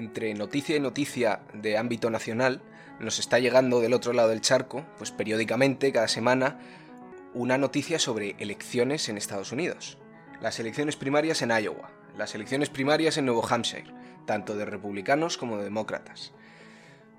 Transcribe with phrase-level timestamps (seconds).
[0.00, 2.62] entre noticia y noticia de ámbito nacional,
[2.98, 6.58] nos está llegando del otro lado del charco, pues periódicamente, cada semana,
[7.34, 9.98] una noticia sobre elecciones en Estados Unidos.
[10.40, 13.92] Las elecciones primarias en Iowa, las elecciones primarias en Nuevo Hampshire,
[14.26, 16.32] tanto de republicanos como de demócratas.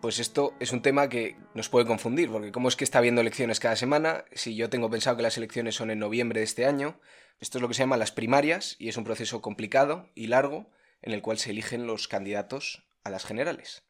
[0.01, 3.21] Pues esto es un tema que nos puede confundir, porque ¿cómo es que está habiendo
[3.21, 4.25] elecciones cada semana?
[4.33, 6.99] Si yo tengo pensado que las elecciones son en noviembre de este año,
[7.39, 10.67] esto es lo que se llama las primarias y es un proceso complicado y largo
[11.01, 13.83] en el cual se eligen los candidatos a las generales.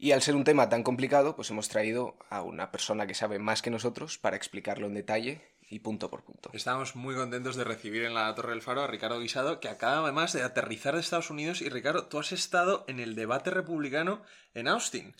[0.00, 3.40] Y al ser un tema tan complicado, pues hemos traído a una persona que sabe
[3.40, 6.50] más que nosotros para explicarlo en detalle y punto por punto.
[6.52, 10.04] Estamos muy contentos de recibir en la Torre del Faro a Ricardo Guisado, que acaba
[10.04, 11.62] además de aterrizar de Estados Unidos.
[11.62, 14.22] Y Ricardo, tú has estado en el debate republicano
[14.54, 15.14] en Austin.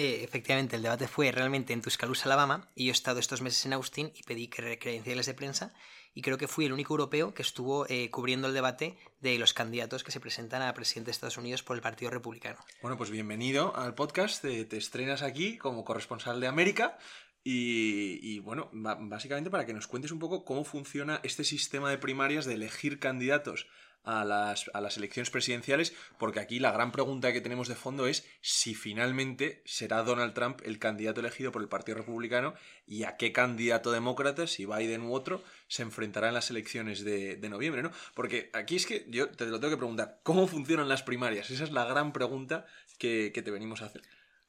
[0.00, 3.66] Eh, efectivamente, el debate fue realmente en Tuscaloosa, Alabama, y yo he estado estos meses
[3.66, 5.74] en Austin y pedí credenciales de prensa
[6.14, 9.54] y creo que fui el único europeo que estuvo eh, cubriendo el debate de los
[9.54, 12.60] candidatos que se presentan a presidente de Estados Unidos por el Partido Republicano.
[12.80, 16.96] Bueno, pues bienvenido al podcast, te, estrenas aquí como corresponsal de América.
[17.42, 22.44] Y, bueno, básicamente para que nos cuentes un poco cómo funciona este sistema de primarias
[22.44, 23.66] de elegir candidatos
[24.08, 28.06] a las, a las elecciones presidenciales, porque aquí la gran pregunta que tenemos de fondo
[28.06, 32.54] es si finalmente será Donald Trump el candidato elegido por el Partido Republicano
[32.86, 37.36] y a qué candidato demócrata, si Biden u otro, se enfrentará en las elecciones de,
[37.36, 37.90] de noviembre, ¿no?
[38.14, 41.50] Porque aquí es que yo te lo tengo que preguntar, ¿cómo funcionan las primarias?
[41.50, 42.64] Esa es la gran pregunta
[42.96, 44.00] que, que te venimos a hacer.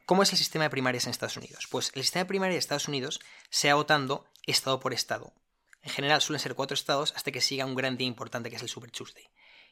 [0.05, 1.67] ¿Cómo es el sistema de primarias en Estados Unidos?
[1.69, 5.33] Pues el sistema de primarias de Estados Unidos se ha votando estado por estado.
[5.81, 8.61] En general suelen ser cuatro estados hasta que siga un gran día importante que es
[8.61, 9.29] el Super Tuesday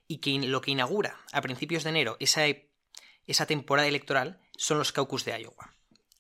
[0.08, 2.44] y que lo que inaugura a principios de enero esa,
[3.26, 5.74] esa temporada electoral son los caucus de Iowa.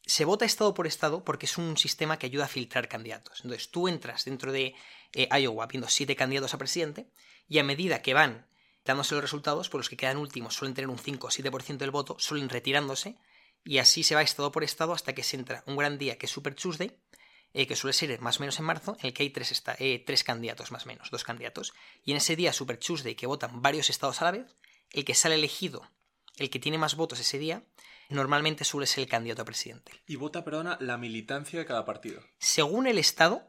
[0.05, 3.41] Se vota estado por estado porque es un sistema que ayuda a filtrar candidatos.
[3.43, 4.75] Entonces tú entras dentro de
[5.13, 7.11] eh, Iowa viendo siete candidatos a presidente
[7.47, 8.47] y a medida que van
[8.85, 11.91] dándose los resultados, pues los que quedan últimos suelen tener un 5 o 7% del
[11.91, 13.17] voto, suelen retirándose
[13.65, 16.25] y así se va estado por estado hasta que se entra un gran día que
[16.25, 16.97] es Super Tuesday
[17.53, 20.03] eh, que suele ser más o menos en marzo, en el que hay tres, eh,
[20.05, 21.73] tres candidatos más o menos, dos candidatos.
[22.03, 24.55] Y en ese día Super Tuesday que votan varios estados a la vez,
[24.91, 25.89] el que sale elegido,
[26.37, 27.63] el que tiene más votos ese día,
[28.09, 29.91] normalmente suele ser el candidato a presidente.
[30.05, 32.21] Y vota, perdona, la militancia de cada partido.
[32.39, 33.45] Según el estado,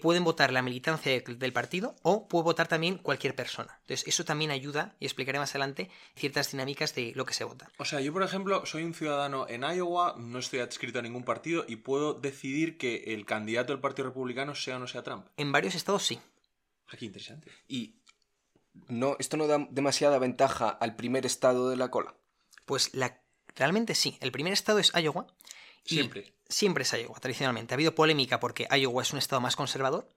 [0.00, 3.78] pueden votar la militancia del partido o puede votar también cualquier persona.
[3.80, 7.70] Entonces, eso también ayuda, y explicaré más adelante, ciertas dinámicas de lo que se vota.
[7.78, 11.24] O sea, yo, por ejemplo, soy un ciudadano en Iowa, no estoy adscrito a ningún
[11.24, 15.26] partido y puedo decidir que el candidato del Partido Republicano sea o no sea Trump.
[15.36, 16.18] En varios estados sí.
[16.88, 17.50] Ah, qué interesante.
[17.66, 17.96] Y
[18.88, 22.14] no, esto no da demasiada ventaja al primer estado de la cola.
[22.64, 23.20] Pues la,
[23.54, 24.16] realmente sí.
[24.20, 25.26] El primer estado es Iowa.
[25.84, 27.74] Siempre siempre es Iowa, tradicionalmente.
[27.74, 30.08] Ha habido polémica porque Iowa es un estado más conservador,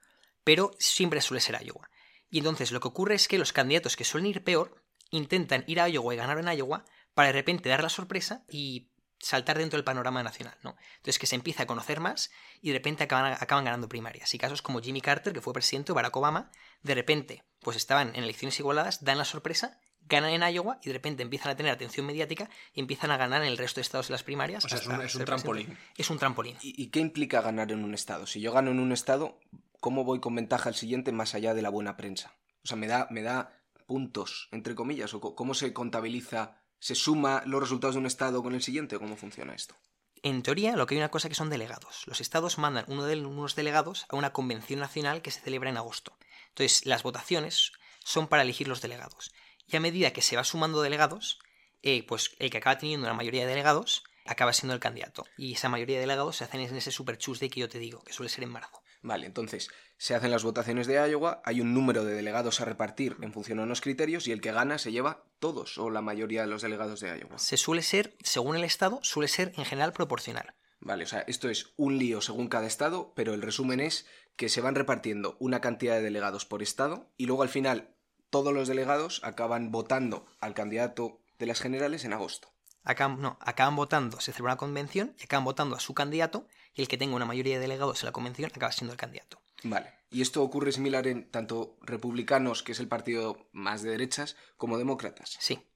[0.43, 1.89] pero siempre suele ser Iowa.
[2.29, 5.81] Y entonces lo que ocurre es que los candidatos que suelen ir peor intentan ir
[5.81, 9.77] a Iowa y ganar en Iowa para de repente dar la sorpresa y saltar dentro
[9.77, 10.75] del panorama nacional, ¿no?
[10.95, 12.31] Entonces que se empieza a conocer más
[12.61, 14.33] y de repente acaban, acaban ganando primarias.
[14.33, 18.23] Y casos como Jimmy Carter, que fue presidente, Barack Obama, de repente, pues estaban en
[18.23, 19.79] elecciones igualadas, dan la sorpresa
[20.11, 23.41] ganan en Iowa y de repente empiezan a tener atención mediática y empiezan a ganar
[23.41, 24.65] en el resto de estados de las primarias.
[24.65, 25.77] O sea, es un, trampolín.
[25.97, 26.57] Es un trampolín.
[26.61, 28.27] ¿Y, qué implica ganar en un estado?
[28.27, 29.39] Si yo gano en un estado,
[29.79, 32.35] ¿cómo voy con ventaja al siguiente más allá de la buena prensa?
[32.63, 33.57] O sea, me da, me da
[33.87, 38.53] puntos, entre comillas, o cómo se contabiliza, se suma los resultados de un estado con
[38.53, 39.75] el siguiente, ¿cómo funciona esto?
[40.23, 42.03] En teoría, lo que hay una cosa que son delegados.
[42.05, 45.77] Los estados mandan uno de unos delegados a una convención nacional que se celebra en
[45.77, 46.15] agosto.
[46.49, 47.71] Entonces, las votaciones
[48.03, 49.31] son para elegir los delegados.
[49.71, 51.39] Y a medida que se va sumando delegados,
[51.81, 55.25] eh, pues el que acaba teniendo una mayoría de delegados acaba siendo el candidato.
[55.37, 58.03] Y esa mayoría de delegados se hacen en ese Super Tuesday que yo te digo,
[58.03, 58.81] que suele ser en marzo.
[59.01, 63.17] Vale, entonces se hacen las votaciones de Iowa, hay un número de delegados a repartir
[63.21, 66.41] en función de unos criterios y el que gana se lleva todos o la mayoría
[66.41, 67.39] de los delegados de Iowa.
[67.39, 70.53] Se suele ser, según el estado, suele ser en general proporcional.
[70.79, 74.05] Vale, o sea, esto es un lío según cada estado, pero el resumen es
[74.35, 77.95] que se van repartiendo una cantidad de delegados por estado y luego al final
[78.31, 82.51] todos los delegados acaban votando al candidato de las generales en agosto.
[82.83, 86.81] Acaban, no, acaban votando, se celebra una convención y acaban votando a su candidato y
[86.81, 89.39] el que tenga una mayoría de delegados en la convención acaba siendo el candidato.
[89.63, 89.93] Vale.
[90.09, 94.77] Y esto ocurre similar en tanto republicanos, que es el partido más de derechas, como
[94.77, 95.37] demócratas.
[95.39, 95.67] Sí.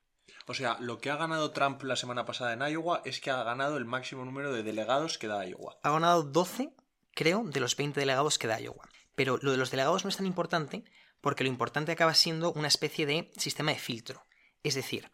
[0.48, 3.44] O sea, lo que ha ganado Trump la semana pasada en Iowa es que ha
[3.44, 5.78] ganado el máximo número de delegados que da Iowa.
[5.84, 6.74] Ha ganado 12,
[7.14, 8.88] creo, de los 20 delegados que da Iowa.
[9.16, 10.84] Pero lo de los delegados no es tan importante
[11.26, 14.28] porque lo importante acaba siendo una especie de sistema de filtro.
[14.62, 15.10] Es decir,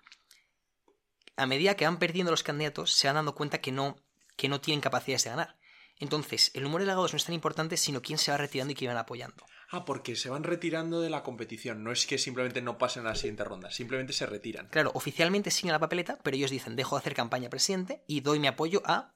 [1.38, 3.96] a medida que van perdiendo los candidatos, se van dando cuenta que no,
[4.36, 5.58] que no tienen capacidades de ganar.
[6.00, 8.76] Entonces, el número de delegados no es tan importante, sino quién se va retirando y
[8.76, 9.46] quién van apoyando.
[9.70, 11.82] Ah, porque se van retirando de la competición.
[11.82, 14.68] No es que simplemente no pasen a la siguiente ronda, simplemente se retiran.
[14.68, 18.40] Claro, oficialmente siguen la papeleta, pero ellos dicen, dejo de hacer campaña presidente y doy
[18.40, 19.16] mi apoyo a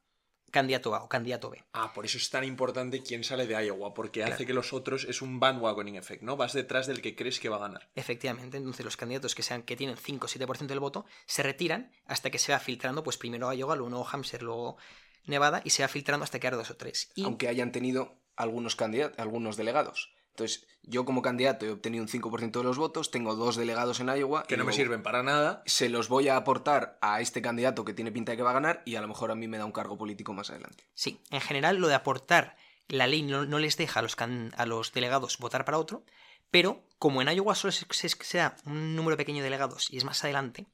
[0.51, 1.63] candidato A o candidato B.
[1.73, 5.03] Ah, por eso es tan importante quién sale de Iowa, porque hace que los otros
[5.05, 6.37] es un bandwagoning effect, ¿no?
[6.37, 7.89] Vas detrás del que crees que va a ganar.
[7.95, 11.91] Efectivamente, entonces los candidatos que sean que tienen 5 o 7% del voto se retiran
[12.05, 14.77] hasta que se va filtrando, pues primero Iowa, luego Nuevo Hampshire, luego
[15.25, 17.11] Nevada y se va filtrando hasta quedar dos o tres.
[17.15, 17.23] Y...
[17.23, 20.14] Aunque hayan tenido algunos candidatos, algunos delegados.
[20.35, 24.09] Entonces, yo como candidato he obtenido un 5% de los votos, tengo dos delegados en
[24.09, 24.43] Iowa.
[24.43, 25.63] Que no me sirven para nada.
[25.65, 28.55] Se los voy a aportar a este candidato que tiene pinta de que va a
[28.55, 30.83] ganar y a lo mejor a mí me da un cargo político más adelante.
[30.93, 32.57] Sí, en general lo de aportar,
[32.89, 36.03] la ley no, les deja a los, a los delegados votar para otro,
[36.51, 40.03] pero como en Iowa solo se, se da un número pequeño de delegados y es
[40.03, 40.65] más adelante,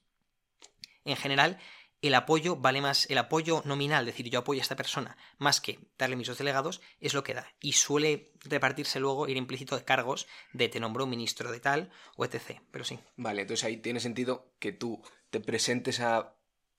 [1.06, 1.60] en general
[2.02, 5.80] el apoyo vale más, el apoyo nominal, decir yo apoyo a esta persona, más que
[5.98, 7.48] darle mis dos delegados, es lo que da.
[7.60, 11.92] Y suele repartirse luego, ir implícito de cargos de te nombro un ministro de tal
[12.16, 12.60] o etc.
[12.72, 13.00] Pero sí.
[13.18, 16.36] Vale, entonces ahí tiene sentido que tú te presentes a,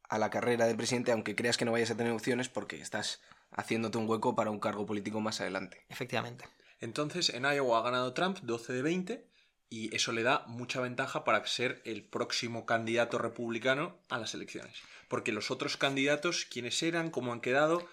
[0.08, 3.20] a la carrera de presidente, aunque creas que no vayas a tener opciones, porque estás
[3.52, 5.84] haciéndote un hueco para un cargo político más adelante.
[5.88, 6.46] Efectivamente.
[6.80, 9.31] Entonces, en Iowa ha ganado Trump 12 de 20
[9.72, 14.76] y eso le da mucha ventaja para ser el próximo candidato republicano a las elecciones.
[15.08, 17.10] Porque los otros candidatos, ¿quiénes eran?
[17.10, 17.88] ¿Cómo han quedado?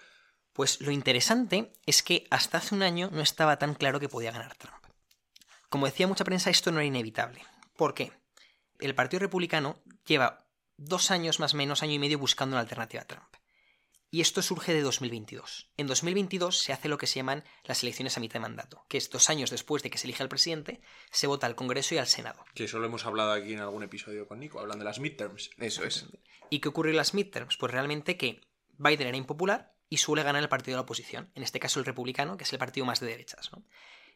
[0.52, 4.30] Pues lo interesante es que hasta hace un año no estaba tan claro que podía
[4.30, 4.76] ganar Trump.
[5.70, 7.42] Como decía mucha prensa, esto no era inevitable.
[7.78, 8.12] ¿Por qué?
[8.78, 10.46] El Partido Republicano lleva
[10.76, 13.29] dos años más o menos, año y medio, buscando una alternativa a Trump.
[14.12, 15.70] Y esto surge de 2022.
[15.76, 18.98] En 2022 se hace lo que se llaman las elecciones a mitad de mandato, que
[18.98, 20.80] es dos años después de que se elige al presidente,
[21.12, 22.44] se vota al Congreso y al Senado.
[22.54, 25.50] Que eso lo hemos hablado aquí en algún episodio con Nico, hablando de las midterms.
[25.58, 26.06] Eso es.
[26.50, 27.56] ¿Y qué ocurrió en las midterms?
[27.56, 28.40] Pues realmente que
[28.78, 31.86] Biden era impopular y suele ganar el partido de la oposición, en este caso el
[31.86, 33.52] republicano, que es el partido más de derechas.
[33.52, 33.64] ¿no?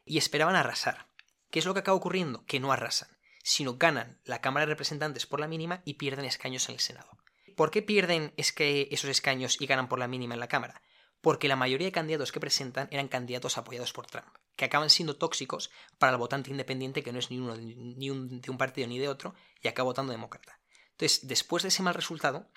[0.04, 1.06] Y esperaban arrasar.
[1.50, 2.44] ¿Qué es lo que acaba ocurriendo?
[2.46, 6.68] Que no arrasan, sino ganan la Cámara de Representantes por la mínima y pierden escaños
[6.68, 7.16] en el Senado.
[7.54, 10.82] ¿Por qué pierden es que esos escaños y ganan por la mínima en la Cámara?
[11.20, 15.16] Porque la mayoría de candidatos que presentan eran candidatos apoyados por Trump, que acaban siendo
[15.16, 18.98] tóxicos para el votante independiente que no es ni uno ni de un partido ni
[18.98, 20.60] de otro y acaba votando demócrata.
[20.90, 22.50] Entonces, después de ese mal resultado,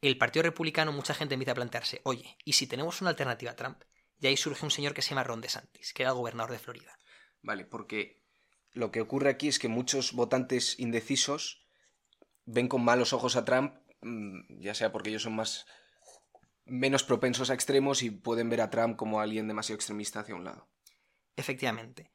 [0.00, 3.56] el Partido Republicano, mucha gente empieza a plantearse, oye, ¿y si tenemos una alternativa a
[3.56, 3.82] Trump?
[4.18, 6.98] Y ahí surge un señor que se llama Ron DeSantis, que era gobernador de Florida.
[7.42, 8.22] Vale, porque
[8.72, 11.66] lo que ocurre aquí es que muchos votantes indecisos
[12.44, 15.66] ven con malos ojos a Trump ya sea porque ellos son más
[16.64, 20.44] menos propensos a extremos y pueden ver a Trump como alguien demasiado extremista hacia un
[20.44, 20.68] lado.
[21.36, 22.12] Efectivamente.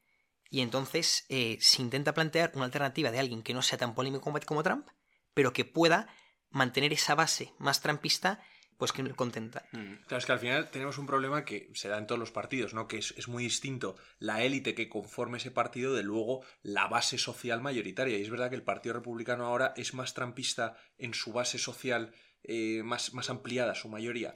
[0.50, 4.32] Y entonces eh, se intenta plantear una alternativa de alguien que no sea tan polémico
[4.46, 4.88] como Trump,
[5.34, 6.08] pero que pueda
[6.50, 8.42] mantener esa base más trumpista
[8.78, 9.66] pues que me contenta.
[9.72, 9.96] Mm.
[10.08, 12.74] Claro, es que al final tenemos un problema que se da en todos los partidos,
[12.74, 12.88] ¿no?
[12.88, 17.62] Que es, muy distinto la élite que conforme ese partido de luego la base social
[17.62, 18.18] mayoritaria.
[18.18, 22.14] Y es verdad que el Partido Republicano ahora es más trampista en su base social
[22.44, 24.34] eh, más, más ampliada, su mayoría.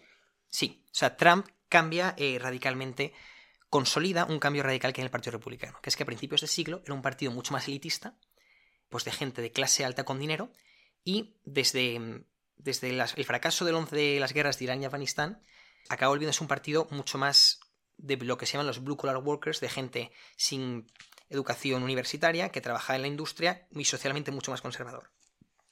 [0.47, 3.13] Sí, o sea, Trump cambia eh, radicalmente,
[3.69, 6.47] consolida un cambio radical que en el Partido Republicano, que es que a principios de
[6.47, 8.17] siglo era un partido mucho más elitista,
[8.89, 10.51] pues de gente de clase alta con dinero,
[11.03, 12.25] y desde
[12.59, 15.41] desde el fracaso del 11 de las guerras de Irán y Afganistán,
[15.89, 17.59] acabó volviéndose un partido mucho más
[17.97, 20.91] de lo que se llaman los blue collar workers, de gente sin
[21.29, 25.11] educación universitaria, que trabaja en la industria y socialmente mucho más conservador.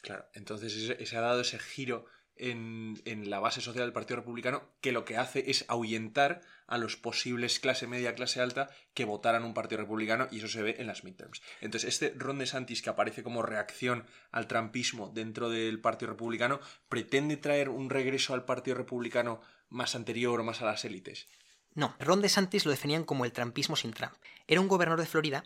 [0.02, 2.06] Claro, entonces se ha dado ese giro
[2.40, 2.96] en,
[3.30, 7.60] la base social del Partido Republicano que lo que hace es ahuyentar a los posibles
[7.60, 11.04] clase media, clase alta que votaran un Partido Republicano y eso se ve en las
[11.04, 11.42] midterms.
[11.62, 17.38] Entonces, este Ron DeSantis que aparece como reacción al trumpismo dentro del Partido Republicano pretende
[17.38, 21.28] traer un regreso al Partido Republicano más anterior o más a las élites.
[21.74, 24.14] No, Ron DeSantis lo definían como el trumpismo sin Trump.
[24.48, 25.44] Era un gobernador de Florida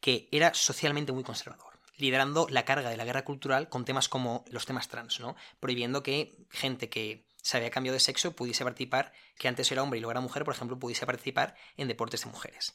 [0.00, 1.69] que era socialmente muy conservador
[2.00, 5.36] liderando la carga de la guerra cultural con temas como los temas trans, ¿no?
[5.60, 9.98] Prohibiendo que gente que se había cambiado de sexo pudiese participar, que antes era hombre
[9.98, 12.74] y luego era mujer, por ejemplo, pudiese participar en deportes de mujeres.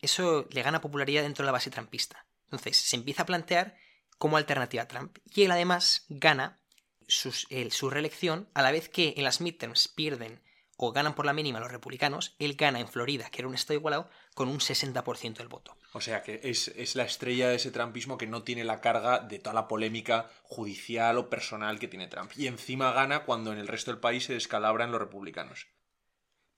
[0.00, 2.26] Eso le gana popularidad dentro de la base trampista.
[2.44, 3.76] Entonces, se empieza a plantear
[4.18, 5.18] como alternativa a Trump.
[5.34, 6.60] Y él además gana
[7.06, 10.42] su reelección a la vez que en las midterms pierden
[10.76, 13.78] o ganan por la mínima los republicanos, él gana en Florida, que era un estado
[13.78, 15.74] igualado, con un 60% del voto.
[15.94, 19.38] O sea que es, la estrella de ese trumpismo que no tiene la carga de
[19.38, 22.32] toda la polémica judicial o personal que tiene Trump.
[22.36, 25.68] Y encima gana cuando en el resto del país se descalabran los republicanos.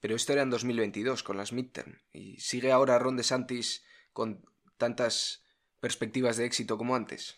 [0.01, 1.99] Pero esto era en 2022 con las midterm.
[2.11, 4.43] ¿Y sigue ahora Ron DeSantis con
[4.75, 5.45] tantas
[5.79, 7.37] perspectivas de éxito como antes?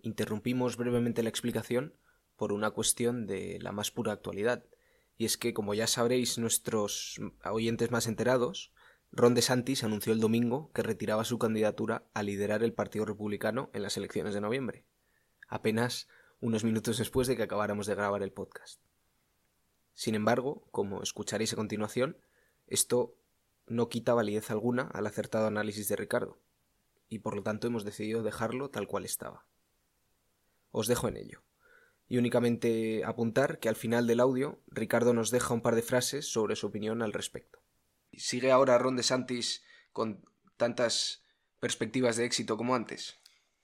[0.00, 1.94] Interrumpimos brevemente la explicación
[2.34, 4.64] por una cuestión de la más pura actualidad
[5.16, 8.72] Y es que, como ya sabréis nuestros oyentes más enterados,
[9.10, 13.82] Ron DeSantis anunció el domingo que retiraba su candidatura a liderar el Partido Republicano en
[13.82, 14.84] las elecciones de noviembre,
[15.48, 16.08] apenas
[16.40, 18.80] unos minutos después de que acabáramos de grabar el podcast.
[19.94, 22.18] Sin embargo, como escucharéis a continuación,
[22.66, 23.16] esto
[23.66, 26.38] no quita validez alguna al acertado análisis de Ricardo,
[27.08, 29.46] y por lo tanto hemos decidido dejarlo tal cual estaba.
[30.70, 31.42] Os dejo en ello.
[32.08, 36.30] Y únicamente apuntar que al final del audio Ricardo nos deja un par de frases
[36.30, 37.60] sobre su opinión al respecto.
[38.12, 39.62] ¿Sigue ahora Ron DeSantis
[39.92, 40.24] con
[40.56, 41.24] tantas
[41.60, 43.18] perspectivas de éxito como antes?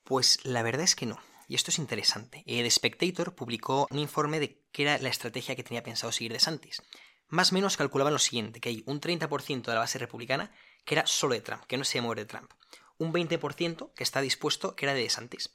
[0.05, 1.19] Pues la verdad es que no.
[1.49, 2.43] Y esto es interesante.
[2.47, 6.83] El Spectator publicó un informe de qué era la estrategia que tenía pensado seguir DeSantis.
[7.29, 10.53] Más o menos calculaban lo siguiente, que hay un 30% de la base republicana
[10.85, 12.51] que era solo de Trump, que no se mover de Trump.
[12.99, 15.53] Un 20% que está dispuesto, que era de DeSantis.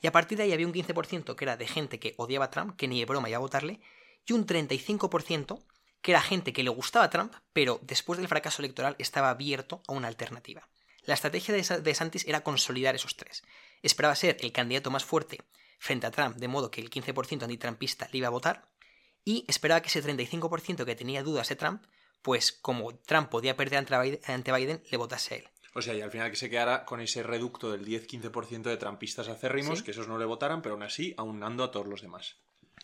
[0.00, 2.50] Y a partir de ahí había un 15% que era de gente que odiaba a
[2.50, 3.80] Trump, que ni de broma iba a votarle,
[4.26, 5.64] y un 35%
[6.06, 9.82] que era gente que le gustaba a Trump, pero después del fracaso electoral estaba abierto
[9.88, 10.68] a una alternativa.
[11.02, 13.42] La estrategia de DeSantis era consolidar esos tres.
[13.82, 15.40] Esperaba ser el candidato más fuerte
[15.80, 18.68] frente a Trump, de modo que el 15% antitrumpista le iba a votar,
[19.24, 21.82] y esperaba que ese 35% que tenía dudas de Trump,
[22.22, 23.84] pues como Trump podía perder
[24.28, 25.48] ante Biden, le votase a él.
[25.74, 29.26] O sea, y al final que se quedara con ese reducto del 10-15% de trampistas
[29.26, 32.36] acérrimos, que esos no le votaran, pero aún así aunando a todos los demás.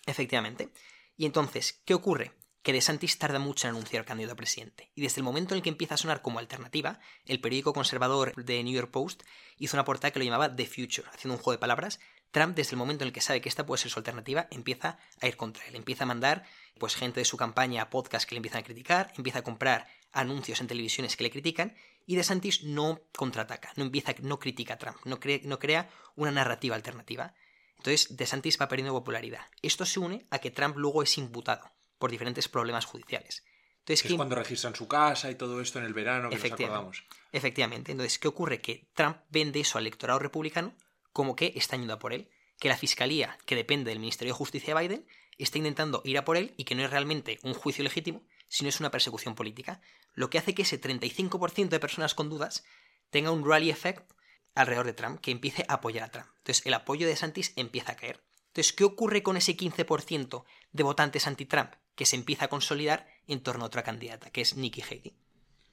[0.07, 0.71] Efectivamente.
[1.17, 2.33] Y entonces, ¿qué ocurre?
[2.63, 4.91] Que DeSantis tarda mucho en anunciar candidato a presidente.
[4.95, 8.35] Y desde el momento en el que empieza a sonar como alternativa, el periódico conservador
[8.37, 9.25] de New York Post
[9.59, 11.99] hizo una portada que lo llamaba The Future, haciendo un juego de palabras.
[12.31, 14.99] Trump, desde el momento en el que sabe que esta puede ser su alternativa, empieza
[15.21, 15.75] a ir contra él.
[15.75, 16.45] Empieza a mandar
[16.79, 19.89] pues, gente de su campaña a podcasts que le empiezan a criticar, empieza a comprar
[20.13, 21.75] anuncios en televisiones que le critican,
[22.07, 26.77] y DeSantis no contraataca, no empieza, no critica a Trump, no, no crea una narrativa
[26.77, 27.35] alternativa.
[27.77, 29.47] Entonces, DeSantis va perdiendo popularidad.
[29.63, 31.71] Esto se une a que Trump luego es imputado
[32.03, 33.45] por diferentes problemas judiciales.
[33.79, 37.05] Entonces, es cuando registran su casa y todo esto en el verano que nos acordamos.
[37.31, 37.93] Efectivamente.
[37.93, 38.61] Entonces, ¿qué ocurre?
[38.61, 40.75] Que Trump vende eso al electorado republicano
[41.13, 42.29] como que está yendo a por él.
[42.59, 45.07] Que la fiscalía, que depende del Ministerio de Justicia de Biden,
[45.39, 48.69] está intentando ir a por él y que no es realmente un juicio legítimo, sino
[48.69, 49.81] es una persecución política.
[50.13, 52.65] Lo que hace que ese 35% de personas con dudas
[53.11, 54.11] tenga un rally effect
[54.57, 56.27] alrededor de Trump, que empiece a apoyar a Trump.
[56.39, 58.25] Entonces, el apoyo de Santis empieza a caer.
[58.49, 61.75] Entonces, ¿qué ocurre con ese 15% de votantes anti-Trump?
[61.95, 65.15] Que se empieza a consolidar en torno a otra candidata, que es Nikki Haley.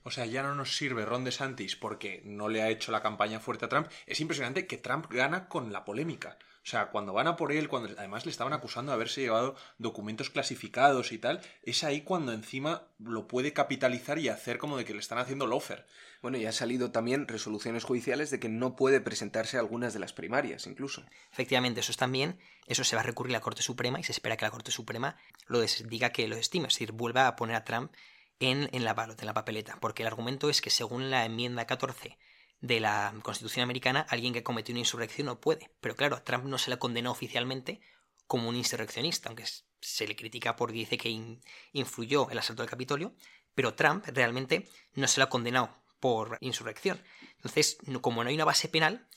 [0.04, 3.40] O sea, ya no nos sirve Ron DeSantis porque no le ha hecho la campaña
[3.40, 3.88] fuerte a Trump.
[4.06, 6.38] Es impresionante que Trump gana con la polémica.
[6.70, 9.56] O sea, cuando van a por él, cuando además le estaban acusando de haberse llevado
[9.80, 14.86] documentos clasificados y tal, es ahí cuando encima lo puede capitalizar y hacer como de
[14.86, 15.88] que le están haciendo el offer.
[16.22, 20.00] Bueno, y ha salido también resoluciones judiciales de que no puede presentarse a algunas de
[20.00, 21.04] las primarias, incluso.
[21.32, 24.12] Efectivamente, eso es también, eso se va a recurrir a la Corte Suprema y se
[24.12, 27.56] espera que la Corte Suprema lo diga que lo estime, es decir, vuelva a poner
[27.56, 27.92] a Trump
[28.40, 32.20] en, en la en la papeleta, porque el argumento es que según la enmienda 14
[32.62, 35.72] de la Constitución americana, alguien que cometió una insurrección no puede.
[35.80, 37.80] Pero claro, a Trump no se le condenó oficialmente
[38.28, 39.46] como un insurreccionista, aunque
[39.82, 41.40] se le critica porque dice que
[41.72, 43.16] influyó el asalto del Capitolio,
[43.56, 47.02] pero Trump realmente no se lo ha condenado por insurrección.
[47.38, 49.08] Entonces, como no hay una base penal,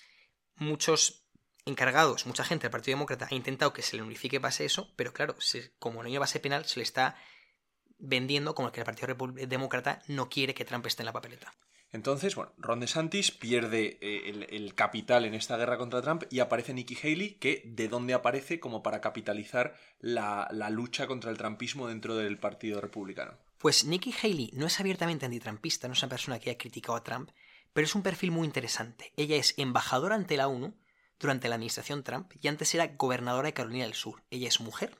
[0.56, 1.26] muchos
[1.64, 5.12] encargados, mucha gente del Partido Demócrata ha intentado que se le unifique base eso, pero
[5.12, 5.36] claro,
[5.78, 7.16] como no hay una base penal, se le está
[7.98, 9.14] vendiendo como que el Partido
[9.46, 11.54] Demócrata no quiere que Trump esté en la papeleta.
[11.92, 16.72] Entonces, bueno, Ron DeSantis pierde eh, el, capital en esta guerra contra Trump y aparece
[16.72, 22.16] Nikki Haley, que de dónde aparece como para capitalizar la, lucha contra el trumpismo dentro
[22.16, 23.36] del Partido Republicano.
[23.58, 27.04] Pues Nikki Haley no es abiertamente antitrumpista, no es una persona que haya criticado a
[27.04, 27.30] Trump,
[27.74, 29.12] pero es un perfil muy interesante.
[29.16, 30.74] Ella es embajadora ante la ONU
[31.20, 34.22] durante la administración Trump y antes era gobernadora de Carolina del Sur.
[34.30, 34.98] Ella es mujer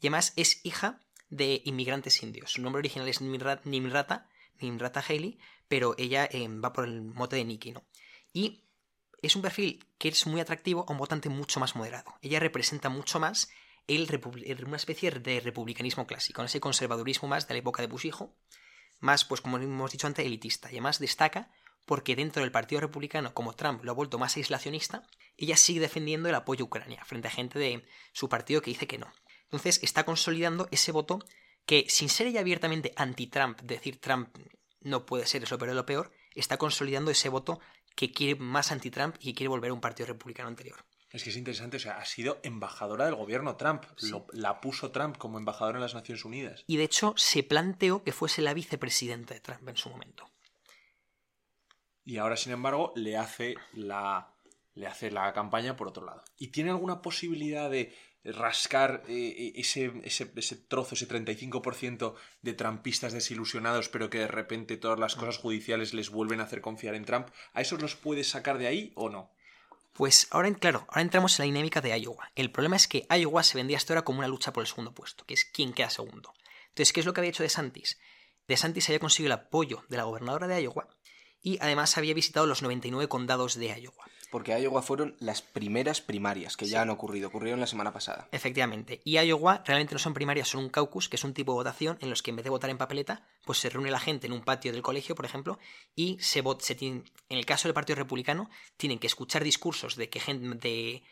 [0.00, 1.00] y además es hija
[1.30, 2.52] de inmigrantes indios.
[2.52, 4.28] Su nombre original es Nimrata,
[4.60, 7.84] Nimrata Haley, pero ella em, va por el mote de Nikki, ¿no?
[8.32, 8.64] Y
[9.22, 12.14] es un perfil que es muy atractivo a un votante mucho más moderado.
[12.22, 13.48] Ella representa mucho más
[13.86, 14.08] el
[14.66, 18.36] una especie de republicanismo clásico, ese conservadurismo más de la época de Bush hijo,
[18.98, 20.68] más, pues como hemos dicho antes, elitista.
[20.68, 21.50] Y además destaca
[21.84, 25.06] porque dentro del Partido Republicano, como Trump lo ha vuelto más aislacionista,
[25.36, 28.86] ella sigue defendiendo el apoyo a Ucrania frente a gente de su partido que dice
[28.86, 29.12] que no.
[29.44, 31.20] Entonces está consolidando ese voto
[31.64, 34.36] que, sin ser ella abiertamente anti-Trump, decir Trump
[34.86, 37.60] no puede ser eso, pero es lo peor, está consolidando ese voto
[37.94, 40.84] que quiere más anti-Trump y que quiere volver a un partido republicano anterior.
[41.10, 43.84] Es que es interesante, o sea, ha sido embajadora del gobierno Trump,
[44.32, 46.64] la puso Trump como embajadora en las Naciones Unidas.
[46.66, 50.28] Y de hecho se planteó que fuese la vicepresidenta de Trump en su momento.
[52.04, 54.34] Y ahora, sin embargo, le hace la,
[54.74, 56.22] le hace la campaña por otro lado.
[56.38, 57.96] ¿Y tiene alguna posibilidad de
[58.32, 64.76] rascar eh, ese, ese, ese, trozo, ese 35% de trampistas desilusionados, pero que de repente
[64.76, 67.28] todas las cosas judiciales les vuelven a hacer confiar en Trump?
[67.52, 69.30] ¿A esos los puedes sacar de ahí o no?
[69.92, 72.30] Pues ahora, claro, ahora entramos en la dinámica de Iowa.
[72.34, 74.92] El problema es que Iowa se vendía hasta ahora como una lucha por el segundo
[74.92, 76.34] puesto, que es quién queda segundo.
[76.68, 77.98] Entonces, ¿qué es lo que había hecho DeSantis?
[78.46, 80.88] DeSantis había conseguido el apoyo de la gobernadora de Iowa
[81.40, 84.04] y además había visitado los 99 condados de Iowa.
[84.36, 88.28] Porque Iowa fueron las primeras primarias que ya han ocurrido, ocurrieron la semana pasada.
[88.32, 89.00] Efectivamente.
[89.02, 91.96] Y Iowa realmente no son primarias, son un caucus, que es un tipo de votación
[92.02, 94.34] en los que en vez de votar en papeleta, pues se reúne la gente en
[94.34, 95.58] un patio del colegio, por ejemplo,
[95.94, 100.20] y se, se en el caso del Partido Republicano, tienen que escuchar discursos de, que,
[100.34, 101.02] de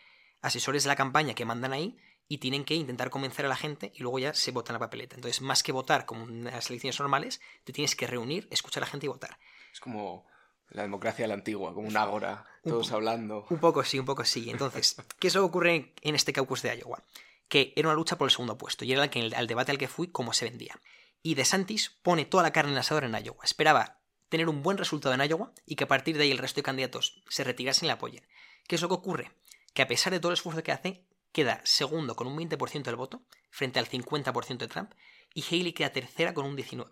[0.42, 1.96] asesores de la campaña que mandan ahí
[2.28, 4.80] y tienen que intentar convencer a la gente y luego ya se vota en la
[4.80, 5.16] papeleta.
[5.16, 8.86] Entonces, más que votar como en las elecciones normales, te tienes que reunir, escuchar a
[8.86, 9.38] la gente y votar.
[9.72, 10.26] Es como
[10.70, 13.46] la democracia de la antigua, como una ágora, todos hablando.
[13.50, 14.50] Un poco sí, un poco sí.
[14.50, 17.02] Entonces, ¿qué es lo que ocurre en este caucus de Iowa?
[17.48, 19.88] Que era una lucha por el segundo puesto y era el, al debate al que
[19.88, 20.78] fui cómo se vendía.
[21.22, 23.44] Y DeSantis pone toda la carne en el asador en Iowa.
[23.44, 26.58] Esperaba tener un buen resultado en Iowa y que a partir de ahí el resto
[26.58, 28.26] de candidatos se retirasen y le apoyen.
[28.66, 29.30] ¿Qué es lo que ocurre?
[29.74, 32.96] Que a pesar de todo el esfuerzo que hace, queda segundo con un 20% del
[32.96, 34.92] voto frente al 50% de Trump
[35.34, 36.88] y Haley queda tercera con un 19%.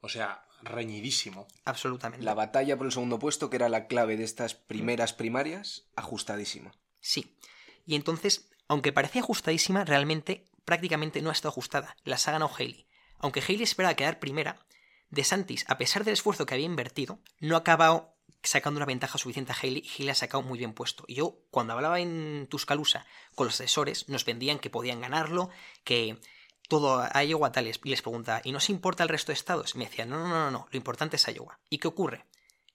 [0.00, 1.46] O sea, reñidísimo.
[1.64, 2.24] Absolutamente.
[2.24, 6.72] La batalla por el segundo puesto, que era la clave de estas primeras primarias, ajustadísima.
[7.00, 7.36] Sí.
[7.84, 11.96] Y entonces, aunque parecía ajustadísima, realmente prácticamente no ha estado ajustada.
[12.04, 12.86] Las ha ganado Haley.
[13.18, 14.64] Aunque Haley esperaba quedar primera,
[15.10, 19.52] DeSantis, a pesar del esfuerzo que había invertido, no ha acabado sacando una ventaja suficiente
[19.52, 21.04] a Haley y Haley ha sacado muy bien puesto.
[21.06, 25.50] Y yo, cuando hablaba en Tuscaloosa con los asesores, nos vendían que podían ganarlo,
[25.84, 26.18] que
[26.72, 29.74] todo a Iowa tales y les preguntaba, ¿y no se importa el resto de estados?
[29.74, 31.60] Y me decían, no, no, no, no, lo importante es Iowa.
[31.68, 32.24] ¿Y qué ocurre?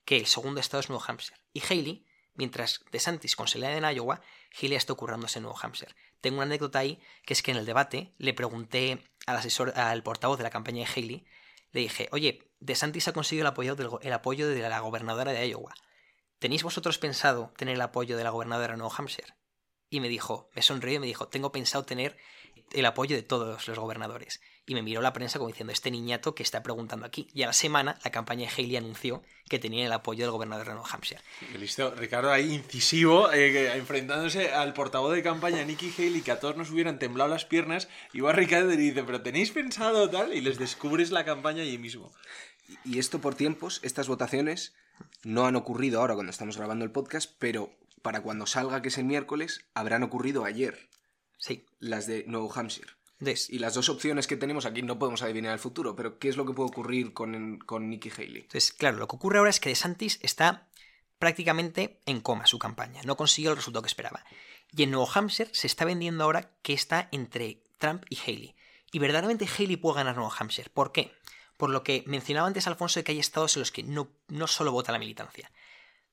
[0.04, 1.40] Que el segundo estado es Nuevo Hampshire.
[1.52, 4.20] Y Haley, mientras DeSantis consolida en Iowa,
[4.56, 5.96] Haley está ocurrándose en Nuevo Hampshire.
[6.20, 10.04] Tengo una anécdota ahí, que es que en el debate le pregunté al asesor, al
[10.04, 11.26] portavoz de la campaña de Haley,
[11.72, 15.74] le dije, oye, DeSantis ha conseguido el apoyo, el apoyo de la gobernadora de Iowa.
[16.38, 19.34] ¿Tenéis vosotros pensado tener el apoyo de la gobernadora de Nuevo Hampshire?
[19.90, 22.16] Y me dijo, me sonrió y me dijo, tengo pensado tener
[22.72, 24.40] el apoyo de todos los gobernadores.
[24.66, 27.28] Y me miró la prensa como diciendo, este niñato que está preguntando aquí.
[27.32, 30.66] Y a la semana, la campaña de Haley anunció que tenía el apoyo del gobernador
[30.66, 31.22] de Nuevo Hampshire.
[31.58, 36.56] Listo, Ricardo ahí incisivo, eh, enfrentándose al portavoz de campaña Nikki Haley, que a todos
[36.56, 37.88] nos hubieran temblado las piernas.
[38.12, 40.34] Y va Ricardo y dice, pero ¿tenéis pensado tal?
[40.34, 42.12] Y les descubres la campaña allí mismo.
[42.84, 44.74] Y esto por tiempos, estas votaciones
[45.24, 47.70] no han ocurrido ahora cuando estamos grabando el podcast, pero
[48.02, 50.88] para cuando salga, que es el miércoles, habrán ocurrido ayer.
[51.38, 51.64] Sí.
[51.78, 52.98] Las de Nuevo Hampshire.
[53.48, 56.36] Y las dos opciones que tenemos aquí no podemos adivinar el futuro, pero ¿qué es
[56.36, 58.42] lo que puede ocurrir con, con Nikki Haley?
[58.42, 60.68] Entonces, claro, lo que ocurre ahora es que DeSantis está
[61.18, 64.24] prácticamente en coma su campaña, no consiguió el resultado que esperaba.
[64.70, 68.54] Y en Nuevo Hampshire se está vendiendo ahora que está entre Trump y Haley.
[68.92, 70.70] Y verdaderamente Haley puede ganar Nuevo Hampshire.
[70.70, 71.12] ¿Por qué?
[71.56, 74.46] Por lo que mencionaba antes Alfonso de que hay estados en los que no, no
[74.46, 75.50] solo vota la militancia.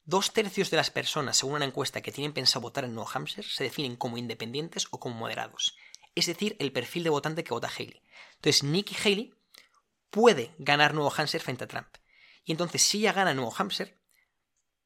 [0.08, 3.48] Dos tercios de las personas, según una encuesta que tienen pensado votar en Nuevo Hampshire,
[3.48, 5.76] se definen como independientes o como moderados.
[6.14, 8.04] Es decir, el perfil de votante que vota Haley.
[8.36, 9.34] Entonces, Nikki Haley
[10.12, 11.88] puede ganar Nuevo Hampshire frente a Trump.
[12.44, 13.98] Y entonces, si ella gana Nuevo Hampshire,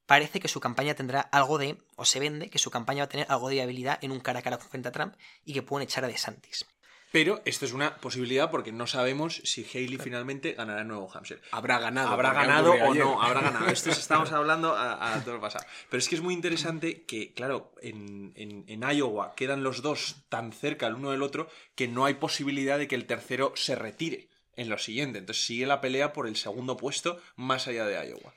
[0.05, 3.09] parece que su campaña tendrá algo de, o se vende, que su campaña va a
[3.09, 5.85] tener algo de viabilidad en un cara a cara frente a Trump y que pueden
[5.85, 6.65] echar a DeSantis.
[7.11, 11.41] Pero esto es una posibilidad porque no sabemos si Haley finalmente ganará en Nuevo Hampshire.
[11.51, 12.09] Habrá ganado.
[12.09, 13.67] Habrá ganado o no, habrá ganado.
[13.67, 15.65] Esto estamos hablando a, todo lo pasado.
[15.89, 20.51] Pero es que es muy interesante que, claro, en, en, Iowa quedan los dos tan
[20.51, 24.29] cerca el uno del otro que no hay posibilidad de que el tercero se retire
[24.55, 25.17] en lo siguiente.
[25.17, 28.33] Entonces sigue la pelea por el segundo puesto más allá de Iowa.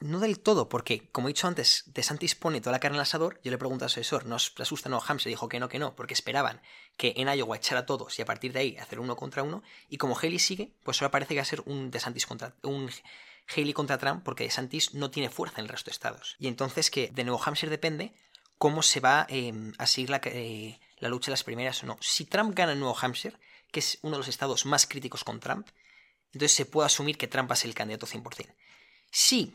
[0.00, 3.02] No del todo, porque, como he dicho antes, De Santis pone toda la carne al
[3.02, 3.40] asador.
[3.42, 5.02] Yo le pregunto al asesor, ¿nos asusta no?
[5.04, 6.62] Hampshire dijo que no, que no, porque esperaban
[6.98, 9.62] que en Iowa echara a todos y a partir de ahí hacer uno contra uno.
[9.88, 12.54] Y como Haley sigue, pues ahora parece que va a ser un DeSantis contra.
[12.62, 12.90] un
[13.56, 16.36] Haley contra Trump, porque DeSantis no tiene fuerza en el resto de estados.
[16.38, 18.12] Y entonces que de Nuevo Hampshire depende
[18.58, 21.96] cómo se va em, a seguir la, eh, la lucha de las primeras o no.
[22.00, 23.38] Si Trump gana en Nuevo Hampshire,
[23.70, 25.68] que es uno de los estados más críticos con Trump,
[26.32, 28.54] entonces se puede asumir que Trump va a ser el candidato 100%.
[29.12, 29.54] Si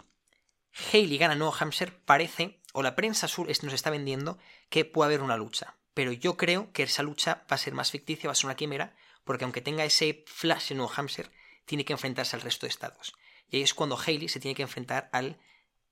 [0.93, 5.21] Haley gana Nuevo Hampshire, parece, o la prensa sur nos está vendiendo, que puede haber
[5.21, 5.75] una lucha.
[5.93, 8.55] Pero yo creo que esa lucha va a ser más ficticia, va a ser una
[8.55, 11.29] quimera, porque aunque tenga ese flash en Nuevo Hampshire,
[11.65, 13.13] tiene que enfrentarse al resto de estados.
[13.49, 15.37] Y ahí es cuando Haley se tiene que enfrentar al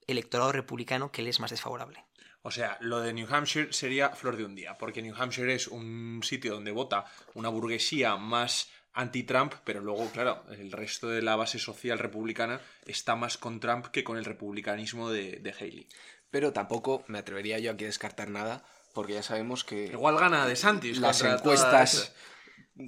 [0.08, 2.04] electorado republicano que le es más desfavorable.
[2.44, 5.68] O sea, lo de New Hampshire sería flor de un día, porque New Hampshire es
[5.68, 11.36] un sitio donde vota una burguesía más anti-Trump, pero luego, claro, el resto de la
[11.36, 15.88] base social republicana está más con Trump que con el republicanismo de, Haley.
[16.30, 20.46] pero tampoco me atrevería yo aquí a descartar nada, porque ya sabemos que Igual gana
[20.46, 21.00] de Santis.
[21.00, 22.14] las encuestas, todas-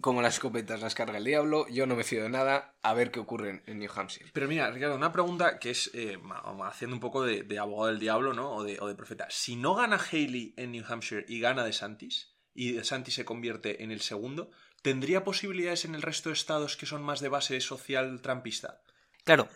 [0.02, 1.68] como las escopetas, las carga el diablo.
[1.70, 4.32] Yo no me fío de nada, a ver qué ocurre en- New Hampshire.
[4.34, 6.18] Pero mira, Ricardo, una pregunta que es eh,
[6.64, 8.52] haciendo un poco de, de abogado del diablo, ¿no?
[8.56, 9.28] O de, o de profeta.
[9.30, 13.26] Si no gana Haley en New Hampshire y gana de Santis, y de Santis se
[13.26, 17.30] convierte en el segundo, ¿tendría posibilidades en el resto de estados que son más de
[17.30, 18.82] base social trampista?
[19.24, 19.48] Claro,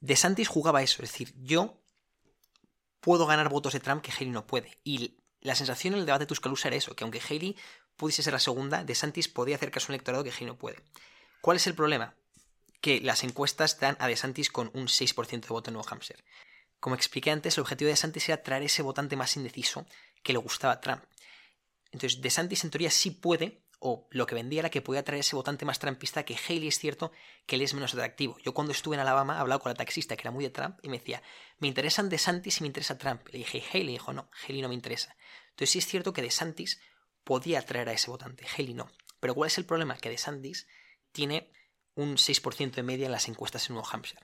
[0.00, 1.78] De Santis jugaba eso, es decir, yo
[3.00, 4.78] puedo ganar votos de Trump que Haley no puede.
[4.82, 7.56] Y la sensación en el debate de Tuscaloosa era eso, que aunque Haley
[7.96, 10.58] pudiese ser la segunda, De Santis podía hacer caso a un electorado que Haley no
[10.58, 10.82] puede.
[11.40, 12.14] ¿Cuál es el problema?
[12.80, 16.22] Que las encuestas dan a De Santis con un 6% de voto en Nuevo Hampshire.
[16.80, 19.86] Como expliqué antes, el objetivo de DeSantis era traer ese votante más indeciso
[20.22, 21.04] que le gustaba a Trump.
[21.92, 25.34] Entonces, DeSantis en teoría sí puede, o lo que vendía era que podía traer ese
[25.34, 27.12] votante más trumpista, que Haley es cierto
[27.46, 28.38] que él es menos atractivo.
[28.44, 30.88] Yo cuando estuve en Alabama hablaba con la taxista que era muy de Trump y
[30.88, 31.22] me decía,
[31.58, 33.26] me interesan DeSantis y me interesa Trump.
[33.32, 33.92] Le dije, ¿y Haley?
[33.94, 35.16] dijo, no, Haley no me interesa.
[35.50, 36.80] Entonces sí es cierto que DeSantis
[37.24, 38.90] podía atraer a ese votante, Haley no.
[39.18, 39.96] Pero ¿cuál es el problema?
[39.96, 40.68] Que DeSantis
[41.12, 41.50] tiene
[41.94, 44.22] un 6% de media en las encuestas en Nuevo Hampshire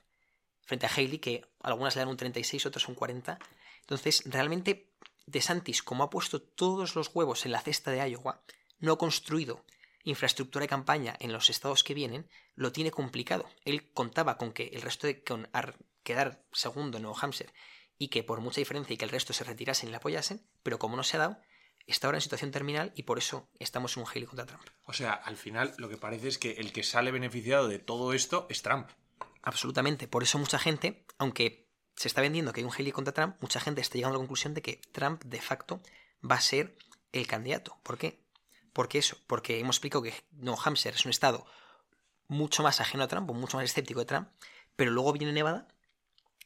[0.67, 3.39] frente a Haley, que algunas le dan un 36, otras un 40.
[3.79, 4.91] Entonces, realmente,
[5.25, 8.43] DeSantis, como ha puesto todos los huevos en la cesta de Iowa,
[8.79, 9.65] no construido
[10.03, 13.45] infraestructura de campaña en los estados que vienen, lo tiene complicado.
[13.65, 15.49] Él contaba con que el resto de con
[16.03, 17.51] quedar segundo en Nuevo Hampshire
[17.97, 20.79] y que por mucha diferencia y que el resto se retirasen y le apoyasen, pero
[20.79, 21.41] como no se ha dado,
[21.87, 24.63] está ahora en situación terminal y por eso estamos en un Haley contra Trump.
[24.85, 28.13] O sea, al final lo que parece es que el que sale beneficiado de todo
[28.13, 28.89] esto es Trump.
[29.41, 30.07] Absolutamente.
[30.07, 33.59] Por eso mucha gente, aunque se está vendiendo que hay un Haley contra Trump, mucha
[33.59, 35.81] gente está llegando a la conclusión de que Trump de facto
[36.29, 36.77] va a ser
[37.11, 37.77] el candidato.
[37.83, 38.26] ¿Por qué?
[38.77, 41.47] Porque eso, porque hemos explicado que Nuevo Hampshire es un estado
[42.27, 44.27] mucho más ajeno a Trump, mucho más escéptico de Trump,
[44.75, 45.67] pero luego viene Nevada,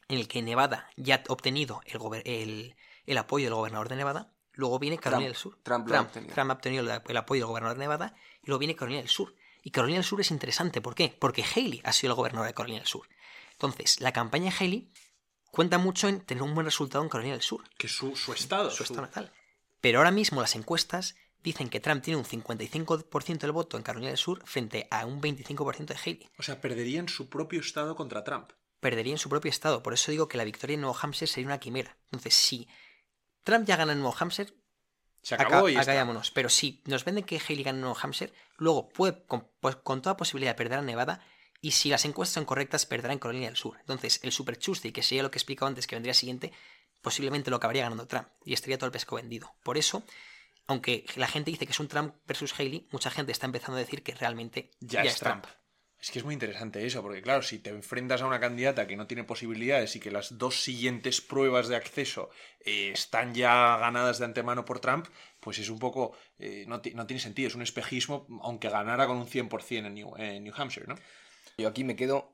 [0.08, 3.96] en el que Nevada ya ha obtenido el, gober- el- el apoyo del gobernador de
[3.96, 5.58] Nevada, luego viene Carolina del Sur.
[5.62, 6.34] Trump obtenido.
[6.34, 9.10] Trump ha obtenido el, el apoyo del gobernador de Nevada y luego viene Carolina del
[9.10, 9.34] Sur.
[9.62, 11.14] Y Carolina del Sur es interesante, ¿por qué?
[11.20, 13.08] Porque Haley ha sido el gobernador de Carolina del Sur.
[13.52, 14.90] Entonces, la campaña de Haley
[15.50, 18.32] cuenta mucho en tener un buen resultado en Carolina del Sur, Que es su, su
[18.32, 18.70] estado.
[18.70, 19.32] su estado natal.
[19.82, 24.08] Pero ahora mismo las encuestas dicen que Trump tiene un 55% del voto en Carolina
[24.10, 26.30] del Sur frente a un 25% de Haley.
[26.38, 28.50] O sea, perdería en su propio estado contra Trump.
[28.80, 29.82] Perdería en su propio estado.
[29.82, 31.96] Por eso digo que la victoria en Nuevo Hampshire sería una quimera.
[32.06, 32.68] Entonces, si
[33.44, 34.52] Trump ya gana en Nuevo Hampshire,
[35.22, 36.02] Se acá, acabó y ya acá está.
[36.02, 36.30] vámonos.
[36.30, 40.02] Pero si nos venden que Haley gana en Nuevo Hampshire, luego puede, con, pues, con
[40.02, 41.24] toda posibilidad, perder a Nevada.
[41.60, 43.76] Y si las encuestas son correctas, perderá en Carolina del Sur.
[43.80, 46.52] Entonces, el Super Tuesday, que sería lo que he explicado antes, que vendría siguiente,
[47.02, 48.26] posiblemente lo acabaría ganando Trump.
[48.44, 49.54] Y estaría todo el pesco vendido.
[49.62, 50.02] Por eso,
[50.72, 53.80] aunque la gente dice que es un Trump versus Haley, mucha gente está empezando a
[53.80, 55.46] decir que realmente Ya, es Trump.
[55.98, 58.96] Es que es muy interesante eso, porque claro, si te enfrentas a una candidata que
[58.96, 62.30] no tiene posibilidades y que las dos siguientes pruebas de acceso
[62.64, 65.06] eh, están ya ganadas de antemano por Trump,
[65.38, 66.16] pues es un poco...
[66.38, 70.16] eh, no, no tiene sentido, es un espejismo, aunque ganara con un 100% en New,
[70.16, 70.96] en New Hampshire, ¿no?
[71.56, 72.31] Yo aquí me quedo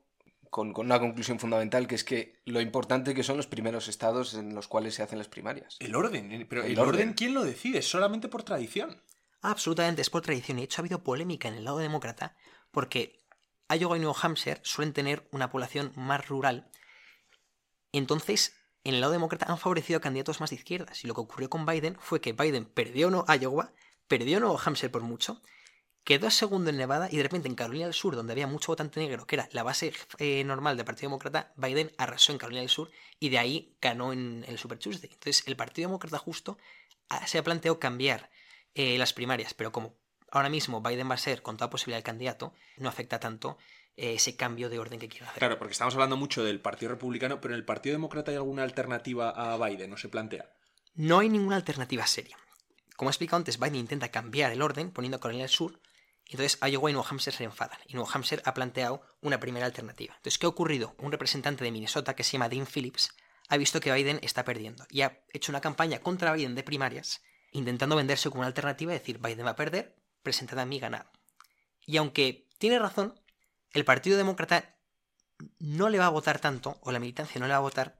[0.49, 4.33] con, con una conclusión fundamental, que es que lo importante que son los primeros estados
[4.33, 5.77] en los cuales se hacen las primarias.
[5.79, 6.93] El orden, eh, pero El el, orden.
[6.95, 7.13] orden.
[7.13, 7.81] ¿quién lo decide?
[7.81, 9.01] Solamente por tradición.
[9.41, 10.57] Absolutamente, es por tradición.
[10.57, 12.35] Y de hecho ha habido polémica en el lado demócrata
[12.71, 13.19] porque
[13.69, 16.69] Iowa y New Hampshire suelen tener una población más rural.
[17.91, 21.03] Entonces, en el lado demócrata han favorecido a candidatos más de izquierdas.
[21.03, 23.73] Y lo que ocurrió con Biden fue que Biden perdió no Iowa,
[24.07, 25.41] perdió Nuevo Hampshire por mucho,
[26.09, 28.99] quedó segundo en Nevada y de repente en Carolina del Sur, donde había mucho votante
[28.99, 32.69] negro, que era la base eh, normal del Partido Demócrata, Biden arrasó en Carolina del
[32.71, 35.11] Sur y de ahí ganó en el Super Tuesday.
[35.13, 36.57] Entonces, el Partido Demócrata justo
[37.09, 38.31] ah, se ha planteado cambiar
[38.73, 39.99] eh, las primarias, pero como
[40.31, 43.59] ahora mismo Biden va a ser con toda posibilidad el candidato, no afecta tanto
[43.95, 45.37] eh, ese cambio de orden que quieren hacer.
[45.37, 48.63] Claro, porque estamos hablando mucho del Partido Republicano, pero en el Partido Demócrata hay alguna
[48.63, 50.49] alternativa a Biden, ¿no se plantea?
[50.95, 52.35] No hay ninguna alternativa seria.
[52.95, 55.79] Como he explicado antes, Biden intenta cambiar el orden poniendo a Carolina del Sur,
[56.29, 59.65] y entonces Iowa y Nuevo Hampshire se enfadan, y Nuevo Hampshire ha planteado una primera
[59.65, 60.13] alternativa.
[60.15, 60.95] Entonces, ¿qué ha ocurrido?
[60.99, 63.09] Un representante de Minnesota que se llama Dean Phillips
[63.49, 67.21] ha visto que Biden está perdiendo y ha hecho una campaña contra Biden de primarias,
[67.51, 71.11] intentando venderse como una alternativa, decir, Biden va a perder, presentad a mí ganar.
[71.85, 73.19] Y aunque tiene razón,
[73.73, 74.77] el Partido Demócrata
[75.57, 77.99] no le va a votar tanto, o la militancia no le va a votar,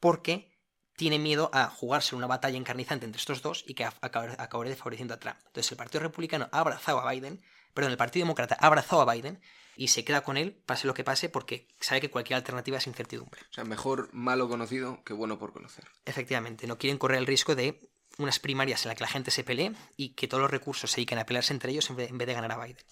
[0.00, 0.50] porque
[0.96, 4.76] tiene miedo a jugarse una batalla encarnizante entre estos dos y que a- acabar- acabaré
[4.76, 5.38] favoreciendo a Trump.
[5.46, 7.42] Entonces el Partido Republicano ha abrazado a Biden,
[7.74, 9.40] perdón, el Partido Demócrata ha abrazado a Biden
[9.76, 12.86] y se queda con él, pase lo que pase, porque sabe que cualquier alternativa es
[12.86, 13.40] incertidumbre.
[13.50, 15.84] O sea, mejor malo conocido que bueno por conocer.
[16.04, 19.44] Efectivamente, no quieren correr el riesgo de unas primarias en las que la gente se
[19.44, 22.34] pelee y que todos los recursos se dediquen a pelearse entre ellos en vez de
[22.34, 22.84] ganar a Biden.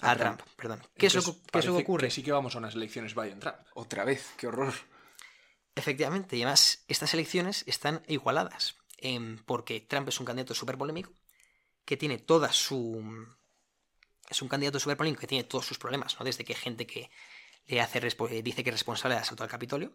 [0.00, 0.36] A, A Trump.
[0.36, 0.56] Trump.
[0.56, 0.82] perdón.
[0.96, 2.10] ¿Qué es, lo que, Entonces, qué es lo que ocurre?
[2.10, 3.56] sí que vamos a unas elecciones Biden-Trump.
[3.74, 4.74] Otra vez, qué horror.
[5.74, 11.12] Efectivamente, y además estas elecciones están igualadas, em, porque Trump es un candidato súper polémico,
[11.84, 13.26] que tiene toda su...
[14.28, 16.24] Es un candidato súper polémico que tiene todos sus problemas, ¿no?
[16.24, 17.10] Desde que gente que
[17.66, 19.92] le hace dice que es responsable del asalto al Capitolio,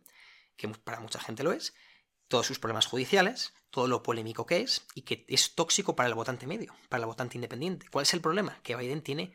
[0.56, 1.74] que para mucha gente lo es,
[2.28, 6.16] todos sus problemas judiciales, todo lo polémico que es, y que es tóxico para el
[6.16, 7.88] votante medio, para el votante independiente.
[7.90, 8.60] ¿Cuál es el problema?
[8.64, 9.34] Que Biden tiene,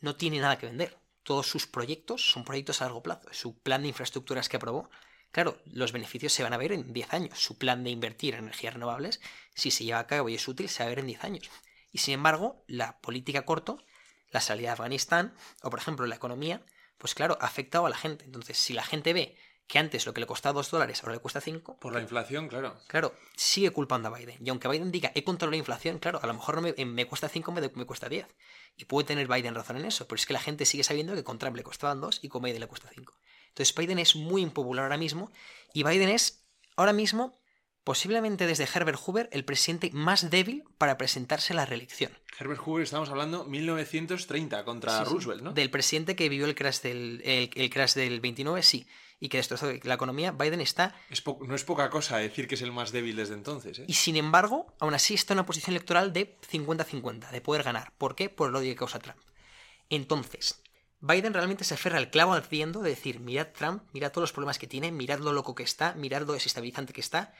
[0.00, 0.98] no tiene nada que vender.
[1.22, 3.28] Todos sus proyectos son proyectos a largo plazo.
[3.32, 4.88] Su plan de infraestructuras que aprobó
[5.30, 7.38] Claro, los beneficios se van a ver en 10 años.
[7.38, 9.20] Su plan de invertir en energías renovables,
[9.54, 11.50] si se lleva a cabo y es útil, se va a ver en 10 años.
[11.92, 13.82] Y sin embargo, la política corto,
[14.30, 16.62] la salida de Afganistán, o por ejemplo la economía,
[16.98, 18.24] pues claro, ha afectado a la gente.
[18.24, 19.36] Entonces, si la gente ve
[19.68, 21.78] que antes lo que le costaba 2 dólares ahora le cuesta 5.
[21.78, 22.80] Por la inflación, claro.
[22.88, 24.38] Claro, sigue culpando a Biden.
[24.44, 27.06] Y aunque Biden diga, he controlado la inflación, claro, a lo mejor no me, me
[27.06, 28.26] cuesta 5, me, me cuesta 10.
[28.76, 31.22] Y puede tener Biden razón en eso, pero es que la gente sigue sabiendo que
[31.22, 33.14] con Trump le costaban 2 y con Biden le cuesta 5.
[33.48, 35.30] Entonces Biden es muy impopular ahora mismo
[35.74, 37.38] y Biden es ahora mismo
[37.88, 42.12] posiblemente desde Herbert Hoover el presidente más débil para presentarse a la reelección.
[42.38, 45.52] Herbert Hoover, estamos hablando 1930 contra Roosevelt, ¿no?
[45.54, 48.86] Del presidente que vivió el crash del, el, crash del 29, sí,
[49.20, 50.94] y que destrozó la economía, Biden está...
[51.46, 53.78] no es poca cosa decir que es el más débil desde entonces.
[53.78, 53.84] ¿eh?
[53.88, 57.94] Y sin embargo, aún así está en una posición electoral de 50-50, de poder ganar.
[57.96, 58.28] ¿Por qué?
[58.28, 59.16] Por el odio que causa Trump.
[59.88, 60.60] Entonces,
[61.00, 64.58] Biden realmente se aferra al clavo ardiendo de decir, mirad Trump, mirad todos los problemas
[64.58, 67.32] que tiene, mirad lo loco que está, mirad lo desestabilizante que está.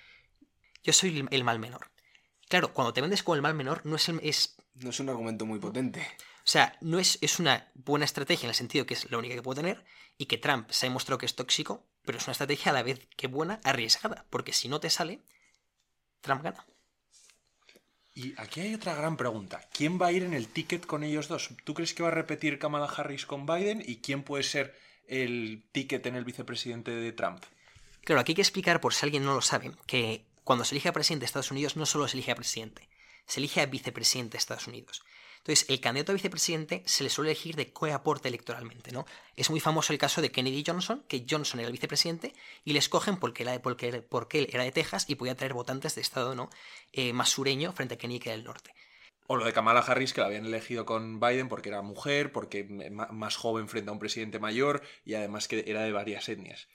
[0.88, 1.90] Yo soy el mal menor.
[2.48, 4.57] Claro, cuando te vendes como el mal menor, no es, es...
[4.77, 6.01] No es un argumento muy potente.
[6.01, 9.35] O sea, no es, es una buena estrategia en el sentido que es la única
[9.35, 9.85] que puedo tener
[10.16, 12.83] y que Trump se ha demostrado que es tóxico, pero es una estrategia a la
[12.83, 15.20] vez que buena, arriesgada, porque si no te sale,
[16.22, 16.64] Trump gana.
[18.14, 19.61] Y aquí hay otra gran pregunta.
[19.74, 21.51] ¿Quién va a ir en el ticket con ellos dos?
[21.64, 23.83] ¿Tú crees que va a repetir Kamala Harris con Biden?
[23.85, 24.74] ¿Y quién puede ser
[25.07, 27.44] el ticket en el vicepresidente de Trump?
[28.05, 30.89] Claro, aquí hay que explicar, por si alguien no lo sabe, que cuando se elige
[30.89, 32.89] a presidente de Estados Unidos no solo se elige a presidente,
[33.27, 35.05] se elige a vicepresidente de Estados Unidos.
[35.41, 39.05] Entonces, el candidato a vicepresidente se le suele elegir de qué aporta electoralmente, ¿no?
[39.37, 42.33] Es muy famoso el caso de Kennedy Johnson, que Johnson era el vicepresidente
[42.65, 45.95] y le escogen porque, era porque, porque él era de Texas y podía traer votantes
[45.97, 46.49] de estado ¿no?
[46.95, 48.73] Eh, más sureño frente a Kennedy que era del norte.
[49.27, 52.65] O lo de Kamala Harris, que la habían elegido con Biden porque era mujer, porque
[52.65, 56.69] más joven frente a un presidente mayor y además que era de varias etnias.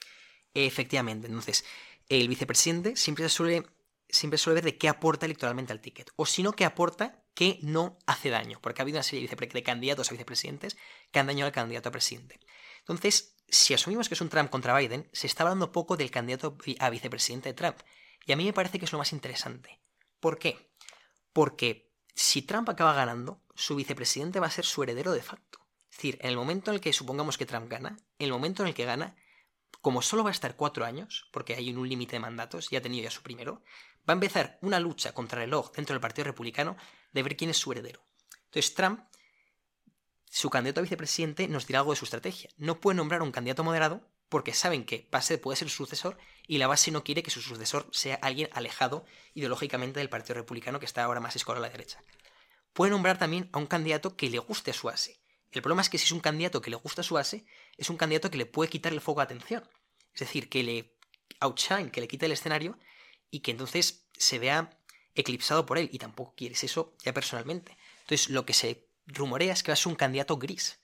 [0.54, 1.66] Efectivamente, entonces,
[2.10, 3.66] el vicepresidente siempre suele,
[4.10, 7.60] siempre suele ver de qué aporta electoralmente al ticket, o si no, qué aporta que
[7.62, 10.78] no hace daño, porque ha habido una serie de candidatos a vicepresidentes
[11.12, 12.40] que han dañado al candidato a presidente.
[12.80, 16.58] Entonces, si asumimos que es un Trump contra Biden, se está hablando poco del candidato
[16.80, 17.78] a vicepresidente de Trump.
[18.26, 19.80] Y a mí me parece que es lo más interesante.
[20.20, 20.72] ¿Por qué?
[21.34, 25.60] Porque si Trump acaba ganando, su vicepresidente va a ser su heredero de facto.
[25.90, 28.70] Es decir, en el momento en el que supongamos que Trump gana, el momento en
[28.70, 29.16] el que gana,
[29.82, 32.82] como solo va a estar cuatro años, porque hay un límite de mandatos, y ha
[32.82, 33.64] tenido ya su primero,
[34.08, 36.78] va a empezar una lucha contra el reloj dentro del Partido Republicano
[37.12, 38.06] de ver quién es su heredero.
[38.46, 39.02] Entonces Trump,
[40.30, 42.50] su candidato a vicepresidente, nos dirá algo de su estrategia.
[42.58, 46.58] No puede nombrar un candidato moderado porque saben que base puede ser su sucesor y
[46.58, 50.86] la base no quiere que su sucesor sea alguien alejado ideológicamente del Partido Republicano que
[50.86, 52.02] está ahora más escolar a la derecha.
[52.74, 55.23] Puede nombrar también a un candidato que le guste a su base.
[55.54, 57.46] El problema es que si es un candidato que le gusta a su base,
[57.78, 59.64] es un candidato que le puede quitar el foco de atención.
[60.14, 60.98] Es decir, que le
[61.40, 62.78] outshine, que le quite el escenario
[63.30, 64.70] y que entonces se vea
[65.16, 67.78] eclipsado por él y tampoco quieres eso ya personalmente.
[68.02, 70.80] Entonces lo que se rumorea es que va a ser un candidato gris.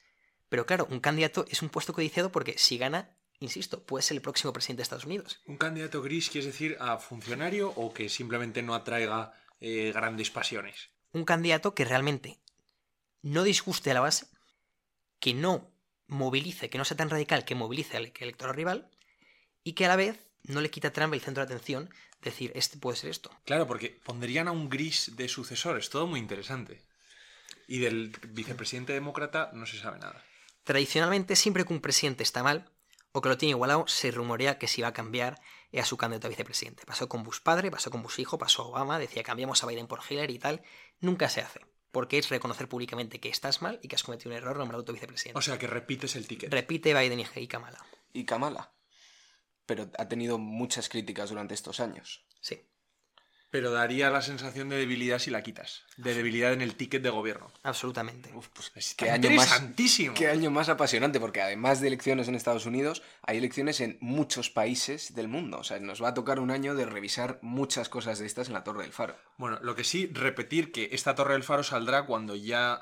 [0.49, 4.21] Pero claro, un candidato es un puesto codiciado porque si gana, insisto, puede ser el
[4.21, 5.41] próximo presidente de Estados Unidos.
[5.45, 10.89] ¿Un candidato gris quiere decir a funcionario o que simplemente no atraiga eh, grandes pasiones?
[11.11, 12.39] Un candidato que realmente
[13.21, 14.27] no disguste a la base,
[15.19, 15.71] que no
[16.07, 18.89] movilice, que no sea tan radical que movilice al electorado rival
[19.63, 21.89] y que a la vez no le quita a Trump el centro de atención
[22.21, 23.31] decir, este puede ser esto.
[23.45, 26.83] Claro, porque pondrían a un gris de sucesores, todo muy interesante.
[27.67, 30.23] Y del vicepresidente demócrata no se sabe nada.
[30.63, 32.69] Tradicionalmente, siempre que un presidente está mal
[33.11, 35.39] o que lo tiene igualado, se rumorea que se iba a cambiar
[35.77, 36.85] a su candidato a vicepresidente.
[36.85, 39.87] Pasó con Bush padre, pasó con Bush hijo, pasó a Obama, decía cambiamos a Biden
[39.87, 40.63] por Hillary y tal.
[40.99, 41.61] Nunca se hace.
[41.91, 44.93] Porque es reconocer públicamente que estás mal y que has cometido un error nombrado tu
[44.93, 45.39] vicepresidente.
[45.39, 46.51] O sea, que repites el ticket.
[46.51, 47.83] Repite Biden y Kamala.
[48.13, 48.71] Y Kamala
[49.69, 52.25] pero ha tenido muchas críticas durante estos años.
[52.41, 52.67] Sí.
[53.51, 55.83] Pero daría la sensación de debilidad si la quitas.
[55.97, 57.51] De debilidad en el ticket de gobierno.
[57.63, 58.31] Absolutamente.
[58.35, 59.61] Uf, pues qué año más,
[60.15, 64.49] qué año más apasionante, porque además de elecciones en Estados Unidos, hay elecciones en muchos
[64.49, 65.59] países del mundo.
[65.59, 68.53] O sea, nos va a tocar un año de revisar muchas cosas de estas en
[68.53, 69.15] la Torre del Faro.
[69.37, 72.81] Bueno, lo que sí, repetir que esta Torre del Faro saldrá cuando ya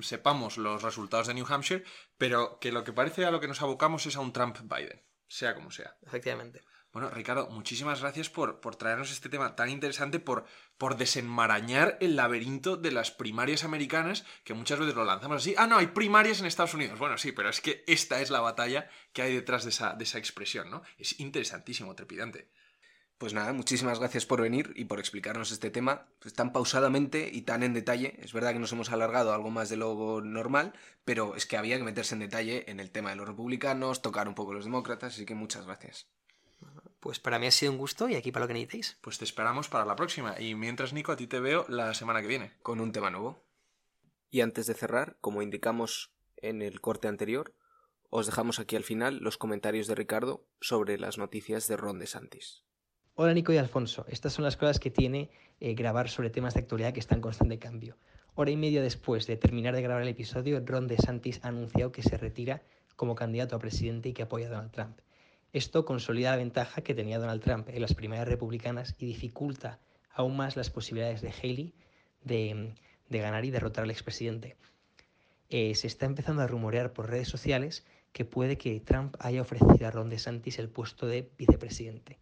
[0.00, 1.84] sepamos los resultados de New Hampshire,
[2.16, 5.02] pero que lo que parece a lo que nos abocamos es a un Trump-Biden
[5.32, 5.96] sea como sea.
[6.02, 6.60] Efectivamente.
[6.92, 10.44] Bueno, Ricardo, muchísimas gracias por, por traernos este tema tan interesante, por,
[10.76, 15.54] por desenmarañar el laberinto de las primarias americanas, que muchas veces lo lanzamos así.
[15.56, 16.98] Ah, no, hay primarias en Estados Unidos.
[16.98, 20.04] Bueno, sí, pero es que esta es la batalla que hay detrás de esa, de
[20.04, 20.82] esa expresión, ¿no?
[20.98, 22.50] Es interesantísimo, trepidante.
[23.16, 27.42] Pues nada, muchísimas gracias por venir y por explicarnos este tema pues, tan pausadamente y
[27.42, 28.18] tan en detalle.
[28.20, 30.74] Es verdad que nos hemos alargado algo más de lo normal,
[31.06, 34.28] pero es que había que meterse en detalle en el tema de los republicanos, tocar
[34.28, 36.08] un poco los demócratas, así que muchas gracias.
[37.02, 38.96] Pues para mí ha sido un gusto y aquí para lo que necesitéis.
[39.00, 40.40] Pues te esperamos para la próxima.
[40.40, 42.52] Y mientras, Nico, a ti te veo la semana que viene.
[42.62, 43.42] Con un tema nuevo.
[44.30, 47.56] Y antes de cerrar, como indicamos en el corte anterior,
[48.08, 52.62] os dejamos aquí al final los comentarios de Ricardo sobre las noticias de Ron DeSantis.
[53.14, 56.60] Hola Nico y Alfonso, estas son las cosas que tiene eh, grabar sobre temas de
[56.60, 57.98] actualidad que están en constante cambio.
[58.36, 62.02] Hora y media después de terminar de grabar el episodio, Ron DeSantis ha anunciado que
[62.04, 62.62] se retira
[62.94, 65.00] como candidato a presidente y que apoya a Donald Trump.
[65.52, 70.36] Esto consolida la ventaja que tenía Donald Trump en las primarias republicanas y dificulta aún
[70.36, 71.74] más las posibilidades de Haley
[72.24, 72.74] de,
[73.10, 74.56] ganar y derrotar al expresidente.
[75.50, 79.86] Eh, se está empezando a rumorear por redes sociales que puede que Trump haya ofrecido
[79.86, 82.18] a Ron DeSantis el puesto de vicepresidente,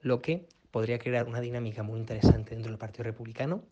[0.00, 3.64] lo que podría crear una dinámica muy interesante dentro del Partido Republicano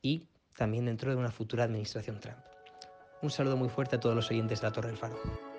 [0.00, 2.38] y también dentro de una futura administración Trump.
[3.20, 5.49] Un saludo muy fuerte a todos los oyentes de la Torre del Faro.